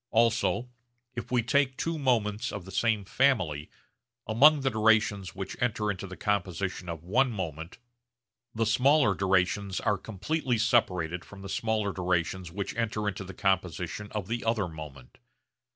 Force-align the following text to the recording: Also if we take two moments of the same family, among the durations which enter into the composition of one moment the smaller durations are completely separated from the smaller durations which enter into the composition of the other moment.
Also 0.09 0.67
if 1.13 1.31
we 1.31 1.43
take 1.43 1.77
two 1.77 1.99
moments 1.99 2.51
of 2.51 2.65
the 2.65 2.71
same 2.71 3.05
family, 3.05 3.69
among 4.25 4.61
the 4.61 4.71
durations 4.71 5.35
which 5.35 5.55
enter 5.61 5.91
into 5.91 6.07
the 6.07 6.17
composition 6.17 6.89
of 6.89 7.03
one 7.03 7.29
moment 7.31 7.77
the 8.55 8.65
smaller 8.65 9.13
durations 9.13 9.79
are 9.79 9.99
completely 9.99 10.57
separated 10.57 11.23
from 11.23 11.43
the 11.43 11.47
smaller 11.49 11.91
durations 11.93 12.49
which 12.51 12.75
enter 12.75 13.07
into 13.07 13.23
the 13.23 13.35
composition 13.35 14.07
of 14.11 14.27
the 14.27 14.43
other 14.43 14.67
moment. 14.67 15.19